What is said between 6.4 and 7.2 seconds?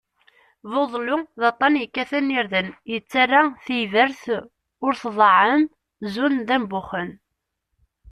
d ambuxen.